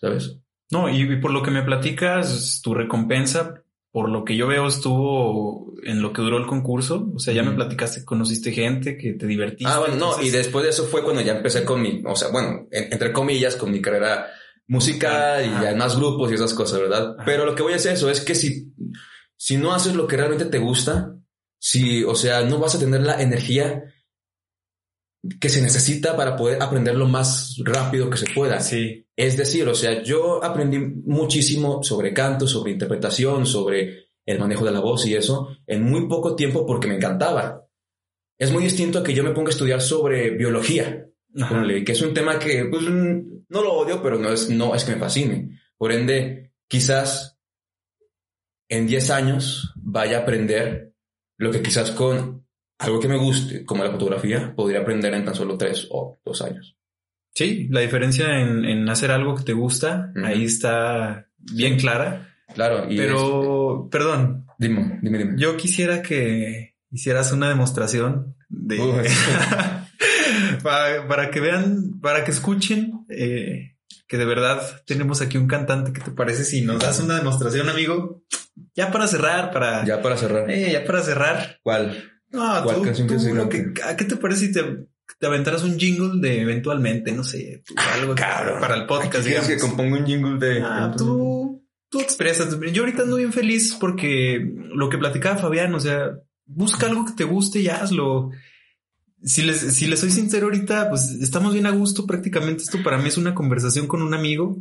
[0.00, 0.38] ¿Sabes?
[0.70, 3.62] No, y por lo que me platicas, tu recompensa
[3.94, 7.12] por lo que yo veo, estuvo en lo que duró el concurso.
[7.14, 9.72] O sea, ya me platicaste, conociste gente, que te divertiste.
[9.72, 12.30] Ah, bueno, no, y después de eso fue cuando ya empecé con mi, o sea,
[12.32, 14.26] bueno, entre comillas, con mi carrera
[14.66, 17.14] musical y ya más grupos y esas cosas, ¿verdad?
[17.24, 18.74] Pero lo que voy a hacer eso es que si,
[19.36, 21.14] si no haces lo que realmente te gusta,
[21.60, 23.93] si, o sea, no vas a tener la energía
[25.40, 28.60] que se necesita para poder aprender lo más rápido que se pueda.
[28.60, 29.06] Sí.
[29.16, 34.72] Es decir, o sea, yo aprendí muchísimo sobre canto, sobre interpretación, sobre el manejo de
[34.72, 37.66] la voz y eso en muy poco tiempo porque me encantaba.
[38.38, 42.14] Es muy distinto a que yo me ponga a estudiar sobre biología, que es un
[42.14, 45.60] tema que pues, no lo odio, pero no es, no es que me fascine.
[45.78, 47.38] Por ende, quizás
[48.68, 50.94] en 10 años vaya a aprender
[51.36, 52.43] lo que quizás con
[52.84, 56.42] algo que me guste, como la fotografía, podría aprender en tan solo tres o dos
[56.42, 56.76] años.
[57.34, 62.30] Sí, la diferencia en, hacer algo que te gusta, ahí está bien clara.
[62.54, 64.46] Claro, pero, perdón.
[64.58, 65.34] Dime, dime, dime.
[65.36, 68.78] Yo quisiera que hicieras una demostración de...
[70.62, 75.92] para, que vean, para que escuchen eh, que de verdad tenemos aquí un cantante.
[75.92, 78.22] ¿Qué te parece si nos das una demostración, amigo?
[78.76, 79.84] Ya para cerrar, para...
[79.84, 80.48] Ya para cerrar.
[80.50, 81.58] Eh, ya para cerrar.
[81.64, 82.12] ¿Cuál?
[82.34, 82.84] No, tú,
[83.84, 84.62] ¿A qué te parece si te,
[85.18, 87.62] te aventaras un jingle de eventualmente, no sé,
[87.94, 89.26] algo para el podcast?
[89.26, 90.60] ¿Quieres que componga un jingle de...?
[90.60, 92.58] Ah, tú, tú expresas.
[92.72, 94.44] Yo ahorita ando bien feliz porque
[94.74, 98.30] lo que platicaba Fabián, o sea, busca algo que te guste y hazlo.
[99.22, 102.04] Si les, si les soy sincero ahorita, pues estamos bien a gusto.
[102.04, 104.58] Prácticamente esto para mí es una conversación con un amigo,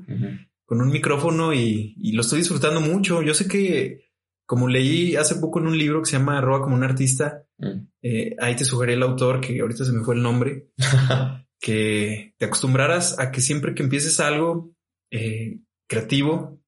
[0.65, 3.23] con un micrófono y, y, lo estoy disfrutando mucho.
[3.23, 4.12] Yo sé que
[4.45, 7.88] como leí hace poco en un libro que se llama Arroba como un artista, mm.
[8.01, 10.67] eh, ahí te sugerí el autor, que ahorita se me fue el nombre,
[11.60, 14.73] que te acostumbraras a que siempre que empieces algo
[15.12, 16.63] eh, creativo,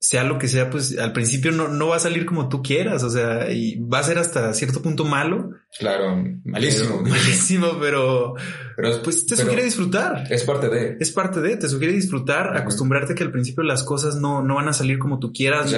[0.00, 3.02] sea lo que sea, pues al principio no, no va a salir como tú quieras,
[3.02, 5.50] o sea, y va a ser hasta cierto punto malo.
[5.76, 7.00] Claro, malísimo.
[7.06, 8.34] malísimo, pero,
[8.76, 10.24] pero pues te sugiere disfrutar.
[10.30, 10.96] Es parte de.
[11.00, 14.68] Es parte de, te sugiere disfrutar, acostumbrarte que al principio las cosas no, no van
[14.68, 15.74] a salir como tú quieras.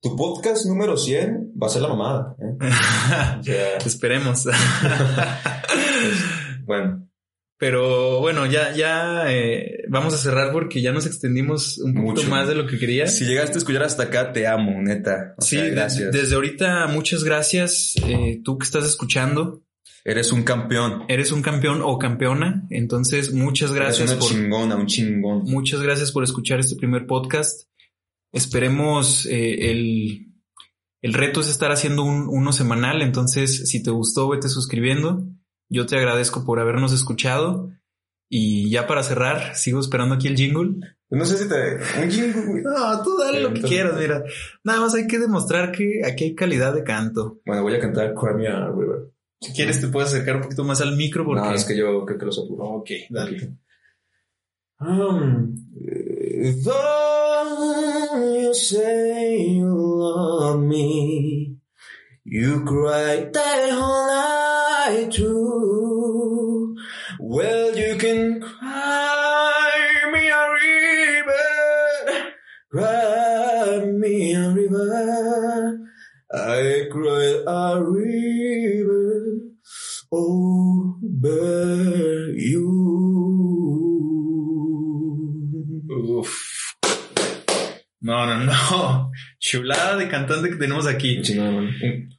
[0.00, 2.36] Tu podcast número 100 va a ser la mamada.
[3.44, 3.78] ¿eh?
[3.84, 4.44] Esperemos.
[6.64, 7.08] bueno.
[7.58, 12.46] Pero bueno, ya, ya eh, vamos a cerrar porque ya nos extendimos un poquito más
[12.46, 13.08] de lo que quería.
[13.08, 15.34] Si llegaste a escuchar hasta acá, te amo, neta.
[15.40, 16.12] sí, gracias.
[16.12, 17.94] desde ahorita, muchas gracias.
[18.06, 19.64] Eh, tú que estás escuchando.
[20.04, 21.06] Eres un campeón.
[21.08, 22.68] Eres un campeón o campeona.
[22.70, 24.12] Entonces, muchas gracias.
[24.12, 25.42] Eres una chingona, un chingón.
[25.42, 27.68] Muchas gracias por escuchar este primer podcast.
[28.32, 30.34] Esperemos eh, el,
[31.00, 35.24] El reto es estar haciendo un, uno semanal, entonces si te gustó, vete suscribiendo.
[35.68, 37.70] Yo te agradezco por habernos escuchado.
[38.30, 40.80] Y ya para cerrar, sigo esperando aquí el jingle.
[41.08, 41.76] No sé si te...
[42.02, 44.22] Un jingle, No, tú dale lo que quieras, mira.
[44.64, 47.40] Nada más hay que demostrar que aquí hay calidad de canto.
[47.46, 49.12] Bueno, voy a cantar Crimea River.
[49.40, 51.40] Si quieres te puedes acercar un poquito más al micro porque...
[51.40, 52.64] No, es que yo creo que lo saturo.
[52.64, 53.56] Ok, dale.
[54.80, 55.54] Um,
[56.40, 61.56] though you say you love me,
[62.24, 66.76] you cried that whole night through.
[67.18, 69.27] Well, you can cry
[89.38, 91.20] Chulada de cantante que tenemos aquí.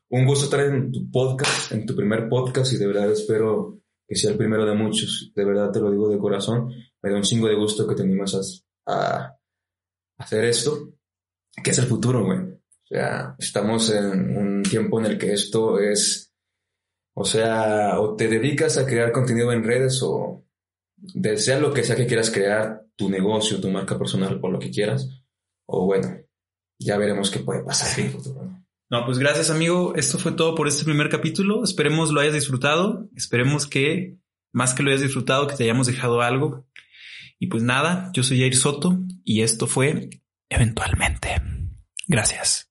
[0.09, 4.15] Un, gusto estar en tu podcast, en tu primer podcast y de verdad espero que
[4.15, 5.31] sea el primero de muchos.
[5.35, 6.71] De verdad te lo digo de corazón.
[7.01, 9.37] Me da un chingo de gusto que te animas a, a
[10.17, 10.93] hacer esto,
[11.63, 12.39] que es el futuro, güey.
[12.39, 16.33] O sea, estamos en un tiempo en el que esto es,
[17.13, 20.43] o sea, o te dedicas a crear contenido en redes o
[20.97, 24.71] desea lo que sea que quieras crear, tu negocio, tu marca personal, por lo que
[24.71, 25.07] quieras.
[25.65, 26.18] O bueno,
[26.79, 28.43] ya veremos qué puede pasar en el futuro.
[28.43, 28.65] ¿no?
[28.89, 29.93] No, pues gracias amigo.
[29.95, 31.63] Esto fue todo por este primer capítulo.
[31.63, 33.07] Esperemos lo hayas disfrutado.
[33.15, 34.17] Esperemos que,
[34.51, 36.65] más que lo hayas disfrutado, que te hayamos dejado algo.
[37.37, 40.09] Y pues nada, yo soy Jair Soto y esto fue
[40.49, 41.41] Eventualmente.
[42.07, 42.68] Gracias.